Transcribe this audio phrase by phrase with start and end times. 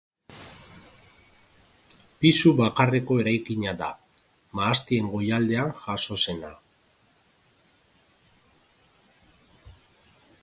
[2.23, 3.89] Pisu bakarreko eraikina da,
[4.61, 6.53] mahastien goialdean jaso zena.